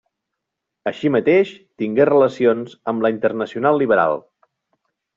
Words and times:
Així 0.91 1.11
mateix, 1.15 1.51
tingué 1.83 2.09
relacions 2.11 2.75
amb 2.93 3.07
la 3.09 3.15
Internacional 3.19 3.81
Liberal. 3.85 4.21